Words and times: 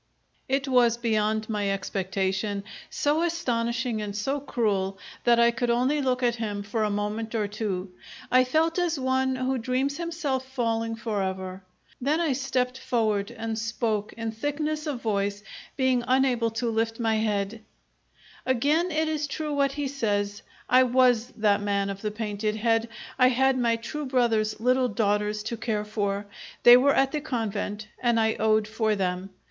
It 0.49 0.67
was 0.67 0.97
beyond 0.97 1.47
my 1.47 1.69
expectation, 1.69 2.63
so 2.89 3.21
astonishing 3.21 4.01
and 4.01 4.15
so 4.15 4.39
cruel 4.39 4.97
that 5.25 5.37
I 5.39 5.51
could 5.51 5.69
only 5.69 6.01
look 6.01 6.23
at 6.23 6.37
him 6.37 6.63
for 6.63 6.83
a 6.83 6.89
moment 6.89 7.35
or 7.35 7.47
two. 7.47 7.91
I 8.31 8.43
felt 8.43 8.79
as 8.79 8.99
one 8.99 9.35
who 9.35 9.59
dreams 9.59 9.97
himself 9.97 10.43
falling 10.47 10.95
forever. 10.95 11.61
Then 12.01 12.19
I 12.19 12.33
stepped 12.33 12.79
forward 12.79 13.29
and 13.29 13.59
spoke, 13.59 14.11
in 14.13 14.31
thickness 14.31 14.87
of 14.87 15.03
voice, 15.03 15.43
being 15.77 16.03
unable 16.07 16.49
to 16.49 16.71
lift 16.71 16.99
my 16.99 17.17
head: 17.17 17.61
"Again 18.43 18.89
it 18.89 19.07
is 19.07 19.27
true 19.27 19.53
what 19.53 19.73
he 19.73 19.87
says. 19.87 20.41
I 20.67 20.81
was 20.81 21.27
that 21.37 21.61
man 21.61 21.91
of 21.91 22.01
the 22.01 22.09
painted 22.09 22.55
head. 22.55 22.89
I 23.19 23.27
had 23.27 23.55
my 23.55 23.75
true 23.75 24.05
brother's 24.07 24.59
little 24.59 24.87
daughters 24.89 25.43
to 25.43 25.57
care 25.57 25.85
for. 25.85 26.25
They 26.63 26.75
were 26.75 26.95
at 26.95 27.11
the 27.11 27.21
convent, 27.21 27.85
and 28.01 28.19
I 28.19 28.33
owed 28.39 28.67
for 28.67 28.95
them. 28.95 29.29